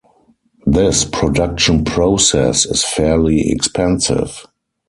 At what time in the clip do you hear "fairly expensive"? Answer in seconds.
2.83-4.47